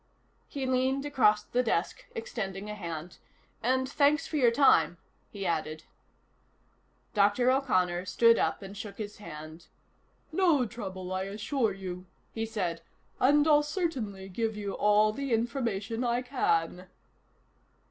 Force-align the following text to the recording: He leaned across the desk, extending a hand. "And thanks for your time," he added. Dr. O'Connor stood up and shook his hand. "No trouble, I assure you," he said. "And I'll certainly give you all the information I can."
He 0.47 0.65
leaned 0.65 1.05
across 1.05 1.43
the 1.43 1.61
desk, 1.61 2.05
extending 2.15 2.71
a 2.71 2.73
hand. 2.73 3.19
"And 3.61 3.87
thanks 3.87 4.25
for 4.25 4.35
your 4.35 4.49
time," 4.49 4.97
he 5.29 5.45
added. 5.45 5.83
Dr. 7.13 7.51
O'Connor 7.51 8.07
stood 8.07 8.39
up 8.39 8.63
and 8.63 8.75
shook 8.75 8.97
his 8.97 9.17
hand. 9.17 9.67
"No 10.31 10.65
trouble, 10.65 11.13
I 11.13 11.25
assure 11.25 11.71
you," 11.73 12.07
he 12.33 12.47
said. 12.47 12.81
"And 13.19 13.47
I'll 13.47 13.61
certainly 13.61 14.27
give 14.27 14.57
you 14.57 14.73
all 14.73 15.13
the 15.13 15.31
information 15.33 16.03
I 16.03 16.23
can." 16.23 16.87